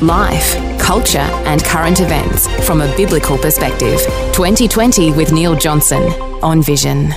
Life, 0.00 0.78
culture, 0.78 1.18
and 1.18 1.64
current 1.64 2.00
events 2.00 2.46
from 2.64 2.80
a 2.80 2.96
biblical 2.96 3.36
perspective. 3.36 4.00
2020 4.32 5.12
with 5.12 5.32
Neil 5.32 5.56
Johnson 5.56 6.02
on 6.42 6.62
Vision. 6.62 7.12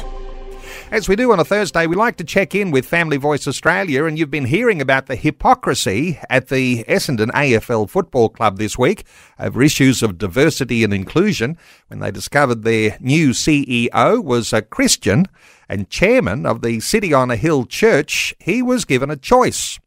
As 0.91 1.07
we 1.07 1.15
do 1.15 1.31
on 1.31 1.39
a 1.39 1.45
Thursday, 1.45 1.87
we 1.87 1.95
like 1.95 2.17
to 2.17 2.25
check 2.25 2.53
in 2.53 2.69
with 2.69 2.85
Family 2.85 3.15
Voice 3.15 3.47
Australia, 3.47 4.03
and 4.03 4.19
you've 4.19 4.29
been 4.29 4.43
hearing 4.43 4.81
about 4.81 5.05
the 5.05 5.15
hypocrisy 5.15 6.19
at 6.29 6.49
the 6.49 6.83
Essendon 6.83 7.31
AFL 7.31 7.89
Football 7.89 8.27
Club 8.27 8.57
this 8.57 8.77
week 8.77 9.05
over 9.39 9.61
issues 9.61 10.03
of 10.03 10.17
diversity 10.17 10.83
and 10.83 10.93
inclusion 10.93 11.57
when 11.87 11.99
they 11.99 12.11
discovered 12.11 12.63
their 12.63 12.97
new 12.99 13.29
CEO 13.29 14.21
was 14.21 14.51
a 14.51 14.61
Christian 14.61 15.27
and 15.69 15.89
chairman 15.89 16.45
of 16.45 16.61
the 16.61 16.81
City 16.81 17.13
on 17.13 17.31
a 17.31 17.37
Hill 17.37 17.65
Church. 17.65 18.33
He 18.39 18.61
was 18.61 18.83
given 18.83 19.09
a 19.09 19.15
choice 19.15 19.79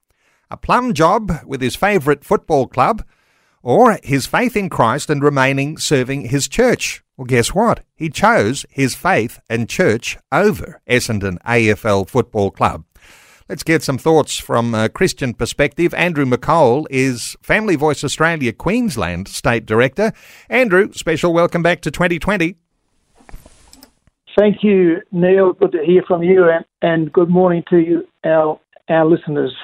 a 0.51 0.57
plum 0.57 0.95
job 0.95 1.33
with 1.45 1.61
his 1.61 1.77
favourite 1.77 2.25
football 2.25 2.67
club, 2.67 3.05
or 3.63 3.99
his 4.03 4.27
faith 4.27 4.57
in 4.57 4.69
Christ 4.69 5.09
and 5.11 5.23
remaining 5.23 5.79
serving 5.79 6.27
his 6.27 6.49
church. 6.49 7.03
Well, 7.17 7.27
guess 7.27 7.55
what? 7.55 7.85
He 7.95 8.11
chose 8.11 8.67
his 8.69 8.95
faith 8.95 9.41
and 9.49 9.69
church 9.69 10.19
over 10.33 10.81
Essendon 10.89 11.39
AFL 11.43 12.09
Football 12.09 12.51
Club. 12.51 12.85
Let's 13.49 13.63
get 13.63 13.83
some 13.83 13.99
thoughts 13.99 14.39
from 14.39 14.75
a 14.75 14.89
Christian 14.89 15.35
perspective. 15.35 15.93
Andrew 15.95 16.25
McCole 16.25 16.87
is 16.89 17.37
Family 17.43 17.77
Voice 17.77 18.03
Australia 18.03 18.53
Queensland 18.53 19.29
State 19.29 19.67
Director. 19.67 20.13
Andrew, 20.49 20.93
special 20.93 21.33
welcome 21.33 21.63
back 21.63 21.83
to 21.83 21.91
2020. 21.91 22.57
Thank 24.37 24.65
you, 24.65 25.03
Neil. 25.13 25.53
Good 25.53 25.73
to 25.73 25.85
hear 25.85 26.03
from 26.09 26.23
you, 26.23 26.49
and, 26.49 26.65
and 26.83 27.13
good 27.13 27.29
morning 27.29 27.63
to 27.71 27.79
you, 27.79 28.09
our 28.25 28.59
our 28.89 29.07
listeners 29.07 29.55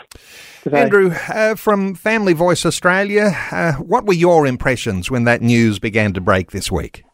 today. 0.62 0.82
Andrew, 0.82 1.10
uh, 1.28 1.54
from 1.54 1.94
Family 1.94 2.32
Voice 2.32 2.64
Australia, 2.64 3.36
uh, 3.52 3.72
what 3.74 4.06
were 4.06 4.14
your 4.14 4.46
impressions 4.46 5.10
when 5.10 5.24
that 5.24 5.42
news 5.42 5.78
began 5.78 6.12
to 6.14 6.20
break 6.20 6.50
this 6.50 6.70
week? 6.70 7.04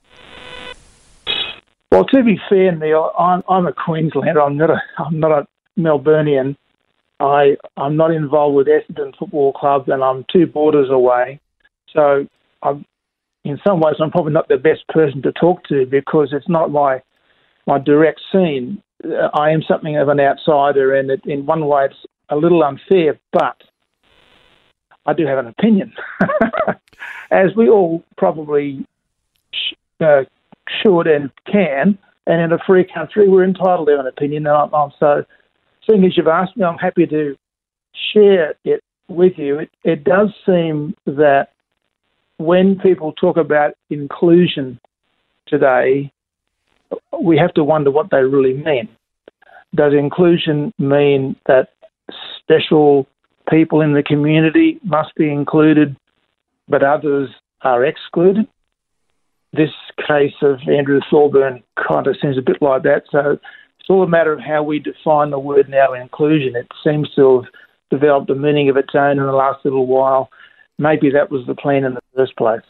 Well, 1.90 2.04
to 2.06 2.22
be 2.22 2.38
fair, 2.48 2.74
Neil, 2.74 3.10
I'm, 3.18 3.42
I'm 3.48 3.66
a 3.66 3.72
Queenslander. 3.72 4.40
I'm 4.40 4.56
not 4.56 4.70
a 4.70 4.82
I'm 4.98 5.18
not 5.18 5.32
a 5.32 5.46
Melburnian. 5.78 6.56
I 7.20 7.56
I'm 7.76 7.96
not 7.96 8.10
involved 8.10 8.56
with 8.56 8.66
Essendon 8.66 9.16
Football 9.16 9.52
Club, 9.52 9.88
and 9.88 10.02
I'm 10.02 10.24
two 10.30 10.46
borders 10.46 10.90
away. 10.90 11.40
So, 11.94 12.26
I'm, 12.62 12.84
in 13.44 13.58
some 13.66 13.80
ways, 13.80 13.94
I'm 14.00 14.10
probably 14.10 14.32
not 14.32 14.48
the 14.48 14.58
best 14.58 14.86
person 14.88 15.22
to 15.22 15.32
talk 15.32 15.64
to 15.68 15.86
because 15.86 16.30
it's 16.32 16.48
not 16.48 16.70
my 16.70 17.00
my 17.66 17.78
direct 17.78 18.20
scene. 18.30 18.82
Uh, 19.04 19.28
I 19.34 19.50
am 19.50 19.62
something 19.62 19.96
of 19.96 20.08
an 20.08 20.20
outsider, 20.20 20.94
and 20.94 21.10
it, 21.10 21.20
in 21.24 21.46
one 21.46 21.66
way, 21.66 21.86
it's 21.86 22.06
a 22.28 22.36
little 22.36 22.62
unfair, 22.62 23.18
but 23.32 23.62
I 25.06 25.12
do 25.12 25.26
have 25.26 25.38
an 25.38 25.46
opinion, 25.46 25.92
as 27.30 27.54
we 27.56 27.68
all 27.68 28.02
probably 28.16 28.84
uh, 30.00 30.24
should 30.82 31.06
and 31.06 31.30
can. 31.50 31.98
And 32.26 32.40
in 32.40 32.52
a 32.52 32.58
free 32.66 32.84
country, 32.84 33.28
we're 33.28 33.44
entitled 33.44 33.86
to 33.86 34.00
an 34.00 34.06
opinion. 34.06 34.46
And 34.46 34.56
I'm, 34.56 34.74
I'm 34.74 34.90
so, 34.98 35.24
seeing 35.86 36.04
as 36.04 36.16
you've 36.16 36.26
asked 36.26 36.56
me, 36.56 36.64
I'm 36.64 36.78
happy 36.78 37.06
to 37.06 37.36
share 38.12 38.54
it 38.64 38.82
with 39.08 39.34
you. 39.36 39.60
It, 39.60 39.70
it 39.84 40.04
does 40.04 40.30
seem 40.44 40.96
that 41.06 41.50
when 42.38 42.78
people 42.78 43.12
talk 43.12 43.36
about 43.36 43.74
inclusion 43.90 44.80
today, 45.46 46.12
we 47.20 47.38
have 47.38 47.54
to 47.54 47.64
wonder 47.64 47.90
what 47.90 48.10
they 48.10 48.22
really 48.22 48.54
mean. 48.54 48.88
Does 49.74 49.92
inclusion 49.92 50.72
mean 50.78 51.36
that 51.46 51.68
special 52.38 53.06
people 53.50 53.80
in 53.80 53.92
the 53.92 54.02
community 54.02 54.78
must 54.84 55.14
be 55.16 55.30
included, 55.30 55.96
but 56.68 56.82
others 56.82 57.30
are 57.62 57.84
excluded? 57.84 58.46
This 59.52 59.70
case 60.06 60.34
of 60.42 60.60
Andrew 60.68 61.00
Thorburn 61.10 61.62
kind 61.88 62.06
of 62.06 62.16
seems 62.20 62.38
a 62.38 62.42
bit 62.42 62.60
like 62.60 62.82
that. 62.82 63.04
So 63.10 63.38
it's 63.78 63.88
all 63.88 64.02
a 64.02 64.08
matter 64.08 64.32
of 64.32 64.40
how 64.40 64.62
we 64.62 64.78
define 64.78 65.30
the 65.30 65.38
word 65.38 65.68
now 65.68 65.94
inclusion. 65.94 66.56
It 66.56 66.68
seems 66.84 67.08
to 67.14 67.42
have 67.42 67.52
developed 67.90 68.30
a 68.30 68.34
meaning 68.34 68.68
of 68.68 68.76
its 68.76 68.94
own 68.94 69.18
in 69.18 69.24
the 69.24 69.32
last 69.32 69.64
little 69.64 69.86
while. 69.86 70.28
Maybe 70.78 71.10
that 71.10 71.30
was 71.30 71.46
the 71.46 71.54
plan 71.54 71.84
in 71.84 71.94
the 71.94 72.02
first 72.14 72.36
place. 72.36 72.62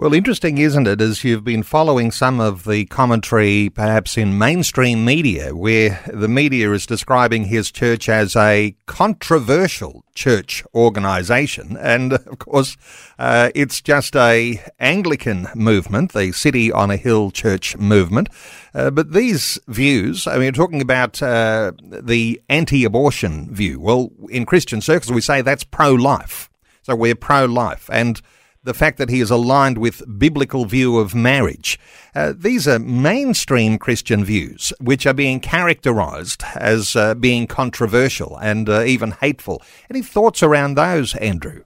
Well, 0.00 0.14
interesting, 0.14 0.58
isn't 0.58 0.86
it, 0.86 1.00
as 1.00 1.24
you've 1.24 1.42
been 1.42 1.64
following 1.64 2.12
some 2.12 2.38
of 2.38 2.62
the 2.62 2.84
commentary, 2.84 3.68
perhaps 3.68 4.16
in 4.16 4.38
mainstream 4.38 5.04
media, 5.04 5.56
where 5.56 6.00
the 6.06 6.28
media 6.28 6.70
is 6.70 6.86
describing 6.86 7.46
his 7.46 7.72
church 7.72 8.08
as 8.08 8.36
a 8.36 8.76
controversial 8.86 10.04
church 10.14 10.62
organisation, 10.72 11.76
and 11.78 12.12
of 12.12 12.38
course, 12.38 12.76
uh, 13.18 13.50
it's 13.56 13.80
just 13.80 14.14
a 14.14 14.62
Anglican 14.78 15.48
movement, 15.56 16.12
the 16.12 16.30
City 16.30 16.70
on 16.70 16.92
a 16.92 16.96
Hill 16.96 17.32
Church 17.32 17.76
movement. 17.76 18.28
Uh, 18.72 18.90
but 18.90 19.10
these 19.10 19.58
views, 19.66 20.28
I 20.28 20.34
mean, 20.34 20.42
you're 20.42 20.52
talking 20.52 20.80
about 20.80 21.20
uh, 21.20 21.72
the 21.82 22.40
anti-abortion 22.48 23.52
view. 23.52 23.80
Well, 23.80 24.12
in 24.30 24.46
Christian 24.46 24.80
circles, 24.80 25.12
we 25.12 25.20
say 25.20 25.42
that's 25.42 25.64
pro-life. 25.64 26.48
So 26.82 26.94
we're 26.94 27.16
pro-life, 27.16 27.90
and 27.92 28.22
the 28.68 28.74
fact 28.74 28.98
that 28.98 29.08
he 29.08 29.20
is 29.20 29.30
aligned 29.30 29.78
with 29.78 30.02
biblical 30.18 30.66
view 30.66 30.98
of 30.98 31.14
marriage. 31.14 31.80
Uh, 32.14 32.34
these 32.36 32.68
are 32.68 32.78
mainstream 32.78 33.78
Christian 33.78 34.22
views, 34.22 34.74
which 34.78 35.06
are 35.06 35.14
being 35.14 35.40
characterized 35.40 36.44
as 36.54 36.94
uh, 36.94 37.14
being 37.14 37.46
controversial 37.46 38.36
and 38.36 38.68
uh, 38.68 38.82
even 38.82 39.12
hateful. 39.12 39.62
Any 39.88 40.02
thoughts 40.02 40.42
around 40.42 40.74
those, 40.74 41.14
Andrew? 41.16 41.64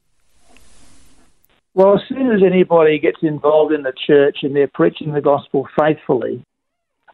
Well, 1.74 1.96
as 1.96 2.02
soon 2.08 2.30
as 2.30 2.40
anybody 2.44 3.00
gets 3.00 3.18
involved 3.22 3.72
in 3.72 3.82
the 3.82 3.94
church 4.06 4.38
and 4.42 4.54
they're 4.54 4.70
preaching 4.72 5.12
the 5.12 5.20
gospel 5.20 5.66
faithfully, 5.76 6.44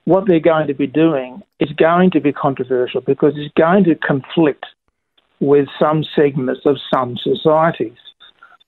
what 0.05 0.27
they're 0.27 0.39
going 0.39 0.67
to 0.67 0.75
be 0.75 0.87
doing 0.87 1.43
is 1.61 1.71
going 1.73 2.11
to 2.11 2.21
be 2.21 2.33
controversial 2.33 3.01
because 3.01 3.33
it's 3.37 3.55
going 3.57 3.85
to 3.85 3.95
conflict 3.95 4.67
with 5.41 5.67
some 5.79 6.05
segments 6.15 6.67
of 6.67 6.77
some 6.93 7.17
societies 7.17 7.97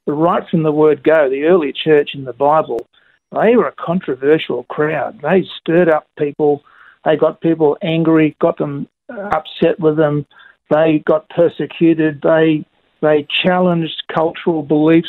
right 0.06 0.42
from 0.50 0.62
the 0.62 0.72
word 0.72 1.02
go, 1.02 1.28
the 1.28 1.44
early 1.44 1.72
church 1.72 2.10
in 2.14 2.24
the 2.24 2.32
Bible, 2.32 2.86
they 3.32 3.56
were 3.56 3.68
a 3.68 3.72
controversial 3.72 4.64
crowd. 4.64 5.20
They 5.22 5.44
stirred 5.60 5.88
up 5.88 6.06
people. 6.18 6.62
They 7.04 7.16
got 7.16 7.40
people 7.40 7.78
angry, 7.82 8.36
got 8.40 8.58
them 8.58 8.88
uh, 9.08 9.30
upset 9.32 9.78
with 9.78 9.96
them. 9.96 10.26
They 10.70 11.02
got 11.04 11.28
persecuted. 11.30 12.20
They 12.22 12.64
they 13.00 13.26
challenged 13.44 14.02
cultural 14.14 14.62
beliefs 14.62 15.08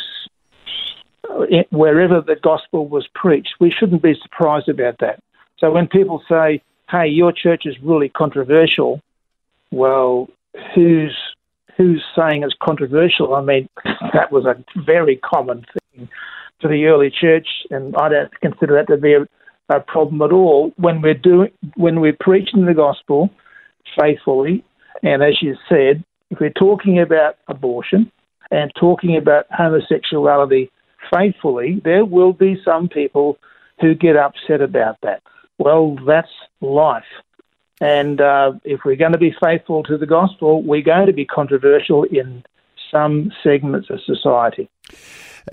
uh, 1.28 1.44
wherever 1.70 2.20
the 2.20 2.36
gospel 2.36 2.88
was 2.88 3.06
preached. 3.14 3.54
We 3.60 3.70
shouldn't 3.70 4.02
be 4.02 4.14
surprised 4.22 4.68
about 4.68 4.98
that. 5.00 5.20
So 5.58 5.70
when 5.70 5.88
people 5.88 6.22
say, 6.28 6.62
"Hey, 6.90 7.08
your 7.08 7.32
church 7.32 7.66
is 7.66 7.76
really 7.82 8.08
controversial," 8.08 9.00
well, 9.70 10.28
who's 10.74 11.16
who's 11.76 12.04
saying 12.16 12.42
it's 12.42 12.54
controversial. 12.62 13.34
I 13.34 13.42
mean, 13.42 13.68
that 14.12 14.30
was 14.30 14.44
a 14.44 14.62
very 14.84 15.16
common 15.16 15.64
thing 15.94 16.08
for 16.60 16.68
the 16.68 16.84
early 16.86 17.10
church, 17.10 17.46
and 17.70 17.94
I 17.96 18.08
don't 18.08 18.40
consider 18.40 18.74
that 18.76 18.92
to 18.92 18.98
be 18.98 19.14
a, 19.14 19.26
a 19.74 19.80
problem 19.80 20.22
at 20.22 20.32
all. 20.32 20.72
When 20.76 21.02
we're 21.02 21.14
doing, 21.14 21.50
when 21.76 22.00
we're 22.00 22.16
preaching 22.18 22.66
the 22.66 22.74
gospel 22.74 23.30
faithfully, 23.98 24.64
and 25.02 25.22
as 25.22 25.42
you 25.42 25.56
said, 25.68 26.04
if 26.30 26.38
we're 26.40 26.50
talking 26.50 27.00
about 27.00 27.36
abortion 27.48 28.10
and 28.50 28.70
talking 28.78 29.16
about 29.16 29.46
homosexuality 29.50 30.70
faithfully, 31.12 31.80
there 31.84 32.04
will 32.04 32.32
be 32.32 32.56
some 32.64 32.88
people 32.88 33.38
who 33.80 33.94
get 33.94 34.16
upset 34.16 34.60
about 34.60 34.96
that. 35.02 35.22
Well, 35.58 35.96
that's 36.06 36.28
life. 36.60 37.04
And 37.82 38.20
uh, 38.20 38.52
if 38.62 38.84
we're 38.84 38.94
going 38.94 39.10
to 39.10 39.18
be 39.18 39.34
faithful 39.42 39.82
to 39.82 39.98
the 39.98 40.06
gospel, 40.06 40.62
we're 40.62 40.82
going 40.82 41.06
to 41.06 41.12
be 41.12 41.24
controversial 41.24 42.04
in 42.04 42.44
some 42.92 43.32
segments 43.42 43.90
of 43.90 44.00
society. 44.06 44.70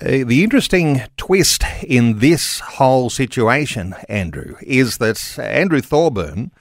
Uh, 0.00 0.22
the 0.24 0.44
interesting 0.44 1.02
twist 1.16 1.64
in 1.82 2.20
this 2.20 2.60
whole 2.60 3.10
situation, 3.10 3.96
Andrew, 4.08 4.54
is 4.62 4.98
that 4.98 5.40
Andrew 5.40 5.80
Thorburn 5.80 6.52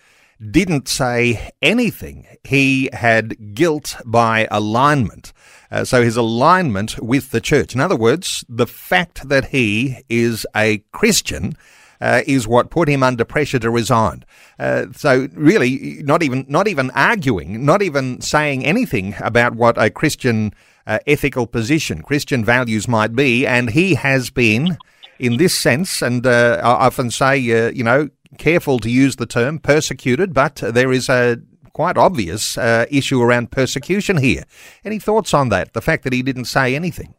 didn't 0.42 0.88
say 0.88 1.52
anything. 1.62 2.26
He 2.44 2.90
had 2.92 3.54
guilt 3.54 3.96
by 4.08 4.48
alignment. 4.50 5.34
Uh, 5.70 5.84
so 5.84 6.02
his 6.02 6.18
alignment 6.18 7.00
with 7.00 7.30
the 7.30 7.42
church. 7.42 7.76
In 7.76 7.80
other 7.80 7.96
words, 7.96 8.44
the 8.50 8.66
fact 8.66 9.30
that 9.30 9.50
he 9.50 9.98
is 10.10 10.48
a 10.56 10.80
Christian 10.92 11.56
uh, 12.02 12.22
is 12.26 12.48
what 12.48 12.70
put 12.70 12.88
him 12.88 13.04
under 13.04 13.26
pressure 13.26 13.60
to 13.60 13.70
resign. 13.70 14.24
Uh, 14.58 14.86
so 14.96 15.28
really, 15.34 16.02
not 16.04 16.24
even 16.24 16.46
not 16.48 16.68
even 16.68 16.92
arguing, 16.92 17.66
not 17.66 17.82
even 17.82 18.22
saying 18.22 18.66
anything 18.66 19.16
about 19.20 19.56
what 19.56 19.78
a 19.78 19.90
Christian 19.90 20.54
uh, 20.88 21.00
ethical 21.06 21.46
position, 21.46 22.02
Christian 22.02 22.44
values 22.44 22.88
might 22.88 23.16
be, 23.16 23.46
and 23.46 23.70
he 23.70 23.96
has 23.96 24.30
been, 24.30 24.78
in 25.20 25.38
this 25.38 25.56
sense, 25.58 26.02
and 26.02 26.26
uh, 26.26 26.60
I 26.64 26.88
often 26.88 27.12
say, 27.12 27.36
uh, 27.52 27.72
you 27.72 27.84
know, 27.84 28.10
careful 28.38 28.80
to 28.80 28.90
use 28.90 29.18
the 29.18 29.26
term 29.26 29.60
persecuted, 29.60 30.34
but 30.34 30.56
there 30.56 30.92
is 30.92 31.10
a 31.10 31.42
quite 31.74 31.98
obvious 31.98 32.58
uh, 32.58 32.86
issue 32.90 33.22
around 33.22 33.52
persecution 33.52 34.18
here. 34.18 34.44
Any 34.84 35.00
thoughts 35.00 35.34
on 35.34 35.50
that? 35.50 35.74
The 35.74 35.82
fact 35.82 36.04
that 36.04 36.14
he 36.14 36.22
didn't 36.22 36.46
say 36.46 36.76
anything. 36.76 37.14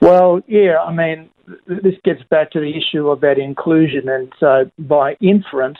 Well, 0.00 0.40
yeah, 0.46 0.78
I 0.78 0.92
mean, 0.92 1.28
this 1.66 1.94
gets 2.04 2.22
back 2.30 2.50
to 2.52 2.60
the 2.60 2.72
issue 2.76 3.10
about 3.10 3.38
inclusion, 3.38 4.08
and 4.08 4.32
so 4.38 4.70
by 4.78 5.16
inference, 5.20 5.78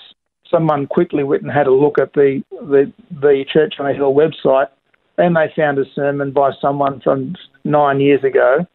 someone 0.50 0.86
quickly 0.86 1.24
went 1.24 1.42
and 1.42 1.52
had 1.52 1.66
a 1.66 1.72
look 1.72 1.98
at 2.00 2.12
the 2.14 2.42
the, 2.50 2.92
the 3.10 3.44
Church 3.52 3.74
on 3.78 3.86
a 3.86 3.94
Hill 3.94 4.14
website, 4.14 4.68
and 5.18 5.36
they 5.36 5.52
found 5.54 5.78
a 5.78 5.84
sermon 5.94 6.32
by 6.32 6.50
someone 6.60 7.00
from 7.00 7.34
nine 7.64 8.00
years 8.00 8.24
ago, 8.24 8.66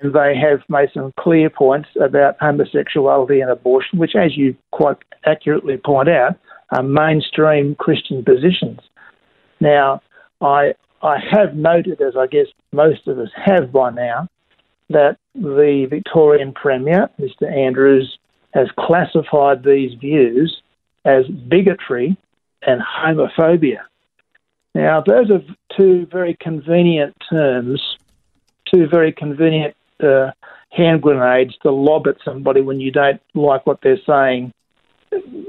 and 0.00 0.12
they 0.12 0.34
have 0.36 0.60
made 0.68 0.88
some 0.92 1.12
clear 1.18 1.50
points 1.50 1.88
about 2.00 2.36
homosexuality 2.40 3.40
and 3.40 3.50
abortion, 3.50 3.98
which, 3.98 4.16
as 4.16 4.36
you 4.36 4.56
quite 4.70 4.96
accurately 5.26 5.76
point 5.76 6.08
out, 6.08 6.38
are 6.70 6.82
mainstream 6.82 7.74
Christian 7.76 8.24
positions. 8.24 8.80
Now, 9.60 10.00
I 10.40 10.74
I 11.02 11.18
have 11.30 11.54
noted, 11.54 12.00
as 12.00 12.14
I 12.16 12.26
guess 12.26 12.46
most 12.72 13.06
of 13.06 13.18
us 13.18 13.28
have 13.36 13.70
by 13.70 13.90
now, 13.90 14.28
that 14.90 15.16
the 15.34 15.86
Victorian 15.88 16.52
Premier, 16.52 17.08
Mr 17.18 17.50
Andrews, 17.50 18.18
has 18.52 18.68
classified 18.78 19.64
these 19.64 19.94
views 19.98 20.62
as 21.04 21.26
bigotry 21.26 22.16
and 22.62 22.80
homophobia. 22.80 23.80
Now, 24.74 25.02
those 25.06 25.30
are 25.30 25.42
two 25.76 26.06
very 26.10 26.36
convenient 26.40 27.14
terms, 27.30 27.80
two 28.72 28.86
very 28.88 29.12
convenient 29.12 29.74
uh, 30.02 30.30
hand 30.70 31.02
grenades 31.02 31.54
to 31.62 31.70
lob 31.70 32.06
at 32.08 32.16
somebody 32.24 32.60
when 32.60 32.80
you 32.80 32.90
don't 32.90 33.20
like 33.34 33.66
what 33.66 33.80
they're 33.82 33.98
saying. 34.06 34.52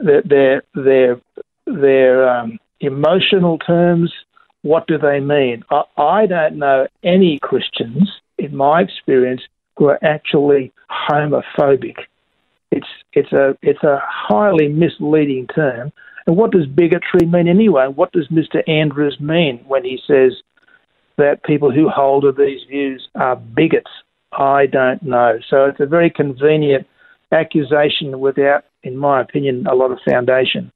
Their 0.03 0.61
their 0.75 1.19
their 1.65 2.29
um, 2.29 2.59
emotional 2.79 3.57
terms. 3.57 4.13
What 4.61 4.87
do 4.87 4.97
they 4.97 5.19
mean? 5.19 5.63
I, 5.69 5.83
I 5.97 6.25
don't 6.25 6.57
know 6.57 6.87
any 7.03 7.39
Christians 7.39 8.09
in 8.37 8.55
my 8.55 8.81
experience, 8.81 9.41
who 9.77 9.85
are 9.85 9.99
actually 10.03 10.71
homophobic. 10.89 11.95
It's 12.71 12.87
it's 13.13 13.31
a 13.31 13.57
it's 13.61 13.83
a 13.83 14.01
highly 14.03 14.67
misleading 14.67 15.47
term. 15.47 15.91
And 16.27 16.37
what 16.37 16.51
does 16.51 16.65
bigotry 16.65 17.27
mean 17.27 17.47
anyway? 17.47 17.87
What 17.87 18.11
does 18.11 18.27
Mr. 18.29 18.67
Andrews 18.67 19.17
mean 19.19 19.63
when 19.67 19.83
he 19.83 19.99
says 20.07 20.33
that 21.17 21.43
people 21.43 21.71
who 21.71 21.87
hold 21.87 22.25
these 22.37 22.61
views 22.67 23.07
are 23.15 23.35
bigots? 23.35 23.91
I 24.31 24.65
don't 24.65 25.03
know. 25.03 25.39
So 25.49 25.65
it's 25.65 25.79
a 25.79 25.85
very 25.85 26.09
convenient 26.09 26.87
accusation 27.31 28.19
without, 28.19 28.65
in 28.83 28.97
my 28.97 29.21
opinion, 29.21 29.67
a 29.67 29.75
lot 29.75 29.91
of 29.91 29.99
foundation 30.07 30.71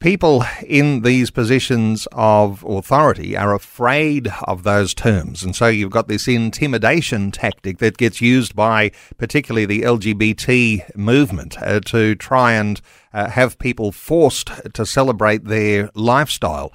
people 0.00 0.44
in 0.64 1.02
these 1.02 1.30
positions 1.30 2.06
of 2.12 2.64
authority 2.64 3.36
are 3.36 3.54
afraid 3.54 4.28
of 4.44 4.62
those 4.62 4.94
terms. 4.94 5.42
And 5.42 5.56
so 5.56 5.66
you've 5.66 5.90
got 5.90 6.06
this 6.06 6.28
intimidation 6.28 7.32
tactic 7.32 7.78
that 7.78 7.96
gets 7.96 8.20
used 8.20 8.54
by 8.54 8.92
particularly 9.16 9.66
the 9.66 9.82
LGBT 9.82 10.96
movement 10.96 11.60
uh, 11.60 11.80
to 11.80 12.14
try 12.14 12.52
and 12.52 12.80
uh, 13.12 13.30
have 13.30 13.58
people 13.58 13.90
forced 13.90 14.50
to 14.72 14.86
celebrate 14.86 15.44
their 15.46 15.90
lifestyle. 15.94 16.72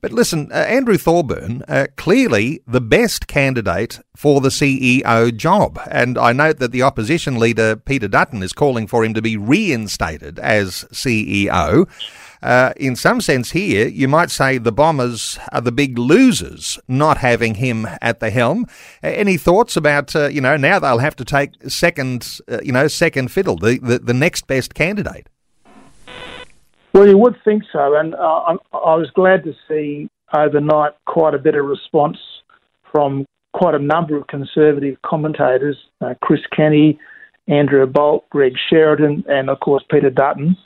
But 0.00 0.12
listen, 0.12 0.50
uh, 0.52 0.56
Andrew 0.56 0.98
Thorburn, 0.98 1.62
uh, 1.68 1.86
clearly 1.96 2.60
the 2.66 2.80
best 2.80 3.26
candidate 3.26 4.00
for 4.16 4.40
the 4.40 4.48
CEO 4.48 5.34
job. 5.36 5.78
And 5.90 6.18
I 6.18 6.32
note 6.32 6.58
that 6.58 6.72
the 6.72 6.82
opposition 6.82 7.38
leader, 7.38 7.76
Peter 7.76 8.08
Dutton, 8.08 8.42
is 8.42 8.52
calling 8.52 8.86
for 8.86 9.04
him 9.04 9.14
to 9.14 9.22
be 9.22 9.36
reinstated 9.36 10.38
as 10.38 10.84
CEO. 10.92 11.88
Uh, 12.44 12.74
in 12.76 12.94
some 12.94 13.22
sense, 13.22 13.52
here, 13.52 13.88
you 13.88 14.06
might 14.06 14.30
say 14.30 14.58
the 14.58 14.70
Bombers 14.70 15.38
are 15.50 15.62
the 15.62 15.72
big 15.72 15.98
losers 15.98 16.78
not 16.86 17.16
having 17.16 17.54
him 17.54 17.88
at 18.02 18.20
the 18.20 18.28
helm. 18.28 18.66
Uh, 19.02 19.08
any 19.08 19.38
thoughts 19.38 19.78
about, 19.78 20.14
uh, 20.14 20.26
you 20.28 20.42
know, 20.42 20.54
now 20.54 20.78
they'll 20.78 20.98
have 20.98 21.16
to 21.16 21.24
take 21.24 21.52
second, 21.68 22.40
uh, 22.46 22.58
you 22.62 22.70
know, 22.70 22.86
second 22.86 23.32
fiddle, 23.32 23.56
the, 23.56 23.78
the, 23.78 23.98
the, 23.98 24.12
next 24.12 24.46
best 24.46 24.74
candidate? 24.74 25.26
Well, 26.92 27.08
you 27.08 27.16
would 27.16 27.36
think 27.44 27.62
so. 27.72 27.96
And 27.96 28.14
uh, 28.14 28.56
I 28.74 28.94
was 28.94 29.10
glad 29.14 29.42
to 29.44 29.54
see 29.66 30.10
overnight 30.36 30.92
quite 31.06 31.32
a 31.32 31.38
bit 31.38 31.54
of 31.54 31.64
response 31.64 32.18
from 32.92 33.24
quite 33.54 33.74
a 33.74 33.78
number 33.78 34.18
of 34.18 34.26
conservative 34.26 35.00
commentators 35.00 35.78
Chris 36.20 36.40
Kenny, 36.54 36.98
Andrew 37.48 37.86
Bolt, 37.86 38.28
Greg 38.28 38.52
Sheridan, 38.68 39.24
and 39.28 39.48
of 39.48 39.60
course 39.60 39.82
Peter 39.90 40.10
Dutton 40.10 40.56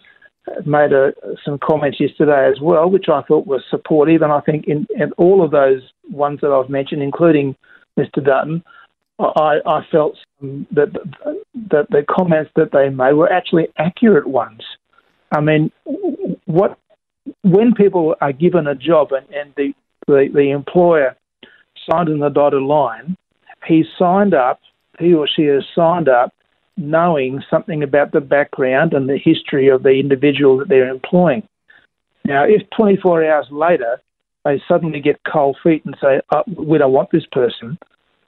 made 0.67 0.93
a, 0.93 1.13
some 1.45 1.59
comments 1.59 1.99
yesterday 2.01 2.49
as 2.49 2.61
well, 2.61 2.91
which 2.91 3.09
I 3.09 3.23
thought 3.23 3.47
were 3.47 3.63
supportive. 3.71 4.23
And 4.23 4.33
I 4.33 4.41
think 4.41 4.67
in, 4.67 4.87
in 4.91 5.13
all 5.13 5.45
of 5.45 5.51
those 5.51 5.83
ones 6.11 6.41
that 6.43 6.51
I've 6.51 6.71
mentioned, 6.71 7.03
including 7.03 7.57
Mr. 7.99 8.25
Dutton, 8.25 8.63
I, 9.19 9.59
I 9.67 9.87
felt 9.91 10.17
that 10.41 10.93
that 11.71 11.91
the 11.91 12.05
comments 12.09 12.53
that 12.55 12.71
they 12.73 12.89
made 12.89 13.15
were 13.15 13.33
actually 13.33 13.67
accurate 13.77 14.29
ones. 14.29 14.63
I 15.33 15.41
mean, 15.41 15.73
what 16.47 16.79
when 17.43 17.75
people 17.75 18.15
are 18.21 18.33
given 18.33 18.67
a 18.67 18.75
job 18.75 19.13
and, 19.13 19.27
and 19.35 19.53
the, 19.57 19.75
the, 20.07 20.29
the 20.33 20.51
employer 20.51 21.17
signed 21.91 22.09
in 22.09 22.21
the 22.21 22.29
dotted 22.29 22.63
line, 22.63 23.17
he 23.67 23.85
signed 23.99 24.35
up, 24.35 24.61
he 24.99 25.13
or 25.13 25.29
she 25.29 25.45
has 25.45 25.65
signed 25.75 26.09
up 26.09 26.33
knowing 26.79 27.43
something 27.51 27.83
about 27.83 28.13
the 28.13 28.21
background 28.21 28.93
and 28.93 29.09
the 29.09 29.19
history 29.19 29.69
of 29.69 29.83
the 29.83 29.99
individual 30.01 30.59
that 30.59 30.69
they're 30.69 30.89
employing. 30.89 31.43
Now, 32.25 32.45
if 32.45 32.63
24 32.77 33.25
hours 33.25 33.47
later 33.51 34.01
they 34.45 34.63
suddenly 34.69 35.01
get 35.01 35.21
cold 35.31 35.59
feet 35.63 35.85
and 35.85 35.97
say, 36.01 36.21
oh, 36.33 36.45
we 36.57 36.79
don't 36.79 36.93
want 36.93 37.11
this 37.11 37.27
person, 37.33 37.79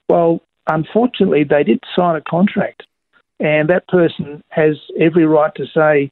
well, 0.09 0.41
unfortunately, 0.67 1.43
they 1.43 1.63
did 1.63 1.79
sign 1.95 2.15
a 2.15 2.21
contract. 2.21 2.83
And 3.39 3.69
that 3.69 3.87
person 3.87 4.43
has 4.49 4.77
every 4.99 5.25
right 5.25 5.53
to 5.55 5.65
say, 5.73 6.11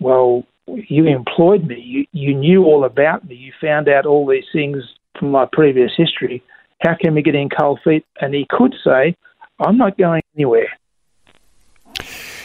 well, 0.00 0.44
you 0.66 1.06
employed 1.06 1.66
me, 1.66 1.80
you, 1.80 2.06
you 2.12 2.34
knew 2.34 2.64
all 2.64 2.84
about 2.84 3.26
me, 3.28 3.34
you 3.34 3.52
found 3.60 3.88
out 3.88 4.06
all 4.06 4.26
these 4.26 4.44
things 4.52 4.76
from 5.18 5.30
my 5.30 5.46
previous 5.50 5.92
history. 5.96 6.42
How 6.80 6.94
can 6.94 7.14
we 7.14 7.22
get 7.22 7.34
in 7.34 7.48
cold 7.48 7.80
feet? 7.84 8.06
And 8.20 8.34
he 8.34 8.46
could 8.48 8.74
say, 8.84 9.16
I'm 9.58 9.76
not 9.76 9.98
going 9.98 10.22
anywhere. 10.36 10.68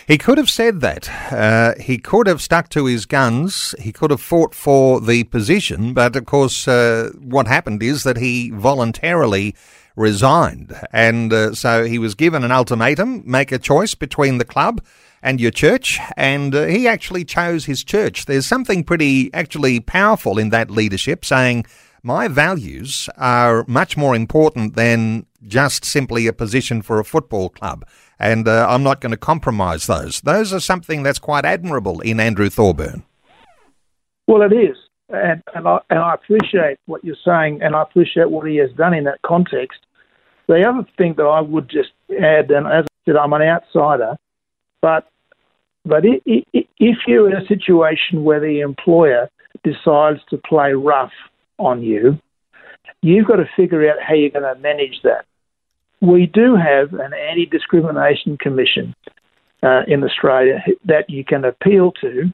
He 0.06 0.18
could 0.18 0.38
have 0.38 0.50
said 0.50 0.82
that. 0.82 1.10
Uh, 1.32 1.76
he 1.80 1.98
could 1.98 2.28
have 2.28 2.42
stuck 2.42 2.68
to 2.70 2.86
his 2.86 3.06
guns. 3.06 3.74
He 3.80 3.94
could 3.94 4.12
have 4.12 4.22
fought 4.22 4.54
for 4.54 5.00
the 5.00 5.24
position. 5.24 5.94
But 5.94 6.16
of 6.18 6.26
course, 6.26 6.68
uh, 6.68 7.12
what 7.22 7.48
happened 7.48 7.82
is 7.82 8.04
that 8.04 8.18
he 8.18 8.50
voluntarily 8.50 9.56
resigned. 9.96 10.76
And 10.92 11.32
uh, 11.32 11.54
so 11.54 11.86
he 11.86 12.00
was 12.00 12.16
given 12.16 12.44
an 12.44 12.52
ultimatum 12.52 13.24
make 13.26 13.52
a 13.52 13.60
choice 13.60 13.96
between 13.96 14.40
the 14.40 14.46
club 14.46 14.84
and 15.22 15.40
your 15.40 15.52
church. 15.52 16.00
And 16.18 16.54
uh, 16.54 16.66
he 16.66 16.86
actually 16.86 17.24
chose 17.24 17.66
his 17.66 17.82
church. 17.82 18.26
There's 18.26 18.46
something 18.46 18.84
pretty 18.84 19.34
actually 19.34 19.80
powerful 19.80 20.38
in 20.38 20.50
that 20.50 20.70
leadership 20.70 21.24
saying, 21.24 21.66
my 22.06 22.28
values 22.28 23.08
are 23.18 23.64
much 23.66 23.96
more 23.96 24.14
important 24.14 24.76
than 24.76 25.26
just 25.48 25.86
simply 25.86 26.28
a 26.28 26.34
position 26.34 26.82
for 26.82 27.00
a 27.00 27.06
football 27.06 27.48
club 27.48 27.86
and 28.20 28.48
uh, 28.48 28.68
I'm 28.70 28.84
not 28.84 29.02
going 29.02 29.12
to 29.12 29.18
compromise 29.18 29.88
those. 29.88 30.22
Those 30.22 30.54
are 30.54 30.60
something 30.60 31.04
that's 31.04 31.20
quite 31.20 31.46
admirable 31.46 32.00
in 32.02 32.20
Andrew 32.20 32.50
Thorburn. 32.50 33.04
Well, 34.28 34.42
it 34.42 34.54
is, 34.54 34.78
and 35.10 35.44
and 35.54 35.68
I, 35.68 35.80
and 35.90 36.00
I 36.00 36.14
appreciate 36.14 36.78
what 36.86 37.04
you're 37.04 37.16
saying, 37.26 37.62
and 37.62 37.76
I 37.76 37.82
appreciate 37.82 38.30
what 38.30 38.48
he 38.48 38.58
has 38.58 38.72
done 38.74 38.94
in 38.94 39.04
that 39.06 39.22
context. 39.26 39.80
The 40.48 40.68
other 40.68 40.88
thing 40.98 41.16
that 41.18 41.24
I 41.24 41.42
would 41.42 41.70
just 41.70 41.92
add, 42.22 42.52
and 42.52 42.68
as 42.68 42.86
I 42.86 43.06
said, 43.06 43.16
I'm 43.16 43.34
an 43.34 43.42
outsider, 43.42 44.16
but 44.82 45.08
but 45.86 46.04
if 46.06 46.98
you're 47.08 47.30
in 47.30 47.36
a 47.36 47.46
situation 47.48 48.24
where 48.24 48.40
the 48.40 48.62
employer 48.62 49.30
decides 49.64 50.20
to 50.30 50.38
play 50.38 50.72
rough 50.74 51.12
on 51.60 51.84
you, 51.84 52.18
you've 53.02 53.28
got 53.28 53.38
to 53.38 53.50
figure 53.56 53.90
out 53.90 54.02
how 54.02 54.14
you're 54.14 54.30
going 54.30 54.56
to 54.56 54.62
manage 54.62 55.02
that 55.04 55.26
we 56.04 56.26
do 56.26 56.56
have 56.56 56.94
an 56.94 57.14
anti 57.14 57.46
discrimination 57.46 58.38
commission 58.38 58.94
uh, 59.64 59.82
in 59.88 60.04
Australia 60.04 60.62
that 60.86 61.10
you 61.10 61.24
can 61.24 61.46
appeal 61.46 61.94
to. 62.02 62.34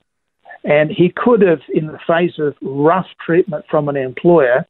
And 0.63 0.91
he 0.91 1.13
could 1.15 1.41
have, 1.41 1.61
in 1.69 1.87
the 1.87 1.99
face 2.05 2.33
of 2.39 2.55
rough 2.61 3.05
treatment 3.25 3.65
from 3.69 3.87
an 3.87 3.95
employer, 3.95 4.65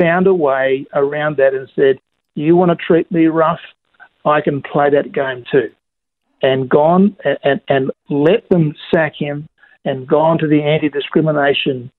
found 0.00 0.26
a 0.26 0.34
way 0.34 0.86
around 0.94 1.36
that 1.36 1.54
and 1.54 1.70
said, 1.76 1.98
"You 2.34 2.56
want 2.56 2.70
to 2.70 2.76
treat 2.76 3.12
me 3.12 3.26
rough? 3.26 3.60
I 4.24 4.40
can 4.40 4.62
play 4.62 4.90
that 4.90 5.12
game 5.12 5.44
too," 5.52 5.70
and 6.42 6.68
gone 6.68 7.16
and, 7.24 7.38
and, 7.44 7.60
and 7.68 7.90
let 8.08 8.48
them 8.48 8.74
sack 8.92 9.12
him 9.16 9.48
and 9.84 10.08
gone 10.08 10.38
to 10.38 10.48
the 10.48 10.62
anti-discrimination 10.62 11.92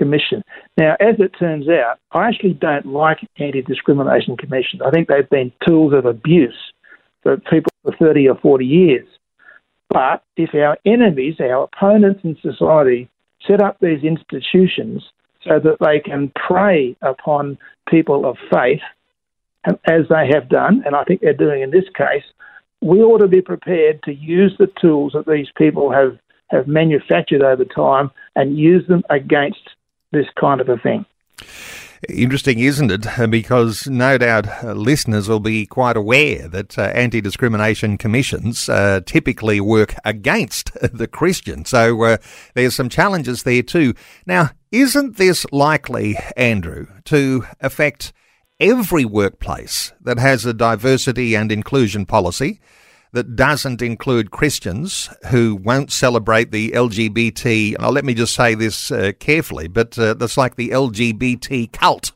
commission. 0.00 0.42
Now, 0.78 0.96
as 0.98 1.16
it 1.18 1.32
turns 1.38 1.68
out, 1.68 1.98
I 2.12 2.26
actually 2.28 2.54
don't 2.54 2.86
like 2.86 3.18
anti-discrimination 3.38 4.38
commissions. 4.38 4.80
I 4.82 4.90
think 4.90 5.08
they've 5.08 5.28
been 5.28 5.52
tools 5.66 5.92
of 5.92 6.06
abuse 6.06 6.56
for 7.22 7.36
people 7.36 7.70
for 7.82 7.94
30 7.98 8.28
or 8.28 8.36
40 8.36 8.64
years. 8.64 9.06
But 9.90 10.22
if 10.36 10.54
our 10.54 10.78
enemies, 10.86 11.36
our 11.40 11.64
opponents 11.64 12.20
in 12.24 12.36
society, 12.40 13.10
set 13.46 13.60
up 13.60 13.76
these 13.80 14.02
institutions 14.02 15.04
so 15.46 15.58
that 15.58 15.76
they 15.80 16.00
can 16.00 16.32
prey 16.34 16.96
upon 17.02 17.58
people 17.88 18.24
of 18.24 18.36
faith, 18.50 18.80
um, 19.68 19.78
as 19.86 20.02
they 20.08 20.26
have 20.32 20.48
done, 20.48 20.82
and 20.86 20.96
I 20.96 21.04
think 21.04 21.20
they're 21.20 21.34
doing 21.34 21.60
in 21.60 21.70
this 21.70 21.88
case, 21.94 22.24
we 22.80 23.02
ought 23.02 23.18
to 23.18 23.28
be 23.28 23.42
prepared 23.42 24.02
to 24.04 24.14
use 24.14 24.54
the 24.58 24.70
tools 24.80 25.12
that 25.12 25.26
these 25.26 25.48
people 25.56 25.92
have, 25.92 26.16
have 26.48 26.66
manufactured 26.66 27.42
over 27.42 27.66
time 27.66 28.10
and 28.36 28.58
use 28.58 28.86
them 28.88 29.02
against 29.10 29.60
this 30.12 30.26
kind 30.38 30.60
of 30.60 30.68
a 30.68 30.76
thing. 30.76 31.04
Interesting, 32.08 32.60
isn't 32.60 32.90
it? 32.90 33.06
Because 33.30 33.86
no 33.86 34.16
doubt 34.16 34.64
uh, 34.64 34.72
listeners 34.72 35.28
will 35.28 35.40
be 35.40 35.66
quite 35.66 35.98
aware 35.98 36.48
that 36.48 36.78
uh, 36.78 36.82
anti 36.82 37.20
discrimination 37.20 37.98
commissions 37.98 38.70
uh, 38.70 39.00
typically 39.04 39.60
work 39.60 39.94
against 40.02 40.72
the 40.94 41.06
Christian. 41.06 41.66
So 41.66 42.02
uh, 42.04 42.16
there's 42.54 42.74
some 42.74 42.88
challenges 42.88 43.42
there 43.42 43.62
too. 43.62 43.92
Now, 44.24 44.50
isn't 44.72 45.18
this 45.18 45.44
likely, 45.52 46.16
Andrew, 46.38 46.86
to 47.04 47.44
affect 47.60 48.14
every 48.58 49.04
workplace 49.04 49.92
that 50.00 50.18
has 50.18 50.46
a 50.46 50.54
diversity 50.54 51.34
and 51.34 51.52
inclusion 51.52 52.06
policy? 52.06 52.60
That 53.12 53.36
doesn't 53.36 53.82
include 53.82 54.30
Christians 54.30 55.08
who 55.30 55.56
won't 55.56 55.90
celebrate 55.90 56.52
the 56.52 56.70
LGBT. 56.70 57.78
Now, 57.78 57.90
let 57.90 58.04
me 58.04 58.14
just 58.14 58.34
say 58.34 58.54
this 58.54 58.90
uh, 58.90 59.12
carefully, 59.18 59.68
but 59.68 59.98
uh, 59.98 60.14
that's 60.14 60.36
like 60.36 60.56
the 60.56 60.70
LGBT 60.70 61.72
cult. 61.72 62.12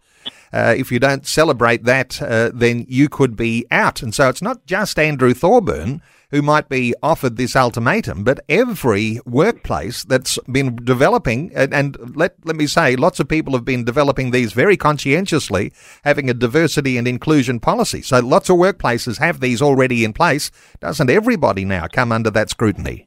Uh, 0.53 0.73
if 0.77 0.93
you 0.93 1.01
don't 1.01 1.27
celebrate 1.27 1.85
that, 1.85 2.23
uh, 2.23 2.51
then 2.55 2.87
you 2.89 3.09
could 3.09 3.37
be 3.37 3.67
out. 3.73 4.03
And 4.03 4.15
so 4.15 4.29
it's 4.29 4.43
not 4.43 4.67
just 4.67 4.99
Andrew 5.01 5.35
Thorburn 5.35 6.01
who 6.35 6.43
might 6.43 6.69
be 6.69 6.93
offered 7.01 7.37
this 7.37 7.55
ultimatum, 7.55 8.25
but 8.25 8.41
every 8.49 9.21
workplace 9.25 10.03
that's 10.03 10.37
been 10.51 10.75
developing, 10.75 11.53
and, 11.55 11.73
and, 11.73 12.17
let, 12.17 12.35
let 12.45 12.57
me 12.57 12.67
say, 12.67 12.97
lots 12.97 13.21
of 13.21 13.29
people 13.29 13.53
have 13.53 13.65
been 13.65 13.85
developing 13.85 14.33
these 14.33 14.53
very 14.53 14.77
conscientiously, 14.77 15.73
having 16.03 16.29
a 16.29 16.35
diversity 16.35 16.99
and 16.99 17.07
inclusion 17.07 17.61
policy. 17.61 18.03
So 18.03 18.19
lots 18.19 18.51
of 18.51 18.57
workplaces 18.57 19.19
have 19.19 19.39
these 19.39 19.63
already 19.63 20.05
in 20.05 20.13
place. 20.13 20.51
Doesn't 20.81 21.09
everybody 21.09 21.65
now 21.65 21.87
come 21.87 22.11
under 22.11 22.33
that 22.33 22.51
scrutiny? 22.51 23.07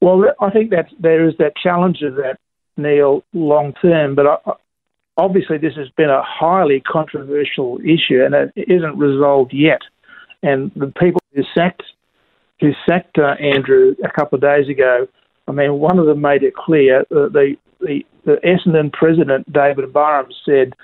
Well, 0.00 0.24
I 0.40 0.50
think 0.50 0.70
that 0.70 0.88
there 0.98 1.28
is 1.28 1.36
that 1.38 1.52
challenge 1.56 2.02
of 2.02 2.16
that, 2.16 2.40
Neil, 2.76 3.22
long 3.32 3.72
term, 3.80 4.16
but 4.16 4.26
I, 4.26 4.52
obviously 5.16 5.58
this 5.58 5.76
has 5.76 5.90
been 5.90 6.10
a 6.10 6.24
highly 6.24 6.80
controversial 6.80 7.78
issue 7.84 8.24
and 8.24 8.34
it 8.34 8.52
isn't 8.56 8.98
resolved 8.98 9.52
yet. 9.54 9.82
And 10.42 10.72
the 10.74 10.92
people 10.98 11.20
who 11.38 11.44
sacked 11.56 11.82
who 12.60 12.72
sacked 12.88 13.18
uh, 13.18 13.34
Andrew 13.40 13.94
a 14.04 14.10
couple 14.10 14.34
of 14.34 14.42
days 14.42 14.68
ago, 14.68 15.06
I 15.46 15.52
mean, 15.52 15.74
one 15.74 16.00
of 16.00 16.06
them 16.06 16.20
made 16.20 16.42
it 16.42 16.54
clear. 16.54 17.02
Uh, 17.02 17.28
the, 17.28 17.56
the 17.80 18.00
the 18.24 18.36
Essendon 18.44 18.92
president 18.92 19.50
David 19.52 19.92
Barham 19.92 20.30
said 20.44 20.74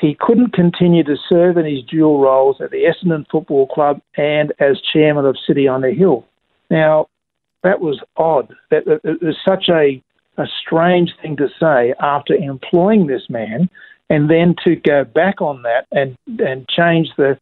he 0.00 0.16
couldn't 0.18 0.52
continue 0.52 1.02
to 1.02 1.16
serve 1.28 1.56
in 1.56 1.66
his 1.66 1.82
dual 1.84 2.20
roles 2.20 2.60
at 2.60 2.70
the 2.70 2.84
Essendon 2.84 3.26
Football 3.30 3.66
Club 3.66 4.00
and 4.16 4.52
as 4.60 4.80
chairman 4.92 5.26
of 5.26 5.36
City 5.46 5.66
on 5.66 5.80
the 5.80 5.90
Hill. 5.90 6.24
Now, 6.70 7.08
that 7.64 7.80
was 7.80 8.00
odd. 8.16 8.54
That, 8.70 8.84
that 8.84 9.00
it 9.04 9.22
was 9.22 9.36
such 9.46 9.68
a 9.68 10.02
a 10.36 10.46
strange 10.60 11.10
thing 11.22 11.36
to 11.36 11.48
say 11.60 11.94
after 12.00 12.34
employing 12.34 13.06
this 13.06 13.28
man, 13.28 13.68
and 14.10 14.30
then 14.30 14.54
to 14.64 14.76
go 14.76 15.04
back 15.04 15.40
on 15.40 15.62
that 15.62 15.86
and 15.90 16.16
and 16.38 16.68
change 16.68 17.08
the 17.16 17.38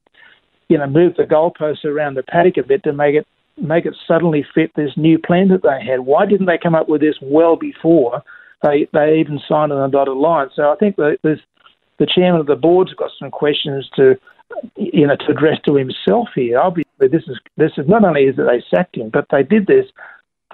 you 0.73 0.79
know, 0.79 0.87
move 0.87 1.17
the 1.17 1.25
goalposts 1.25 1.85
around 1.85 2.15
the 2.15 2.23
paddock 2.23 2.57
a 2.57 2.63
bit 2.63 2.83
to 2.85 2.95
make 2.95 3.15
it 3.15 3.27
make 3.59 3.85
it 3.85 3.95
suddenly 4.09 4.43
fit 4.55 4.73
this 4.75 4.93
new 4.97 5.19
plan 5.19 5.49
that 5.49 5.63
they 5.63 5.85
had. 5.85 6.01
Why 6.01 6.25
didn't 6.25 6.47
they 6.47 6.57
come 6.57 6.75
up 6.75 6.89
with 6.89 7.03
this 7.03 7.17
well 7.21 7.57
before 7.57 8.23
they 8.63 8.89
they 8.95 9.19
even 9.19 9.39
signed 9.47 9.71
on 9.71 9.91
the 9.91 9.95
dotted 9.95 10.17
line? 10.17 10.49
So 10.57 10.73
I 10.73 10.77
think 10.77 10.97
that 10.97 11.19
the 11.23 12.07
chairman 12.07 12.41
of 12.41 12.47
the 12.47 12.57
board's 12.57 12.95
got 12.95 13.11
some 13.19 13.31
questions 13.31 13.87
to 13.97 14.15
you 14.77 15.07
know 15.07 15.17
to 15.17 15.33
address 15.33 15.59
to 15.67 15.75
himself 15.75 16.29
here. 16.35 16.59
Obviously, 16.59 17.09
this 17.09 17.25
is 17.29 17.39
this 17.59 17.73
is 17.77 17.87
not 17.87 18.03
only 18.03 18.23
is 18.23 18.37
that 18.37 18.49
they 18.51 18.65
sacked 18.75 18.97
him, 18.97 19.11
but 19.13 19.27
they 19.31 19.43
did 19.43 19.67
this 19.67 19.85